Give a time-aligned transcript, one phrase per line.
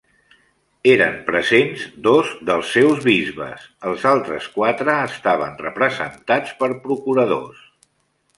[0.91, 7.63] Eren presents dos dels seus bisbes, els altres quatre estaven representats per procuradors.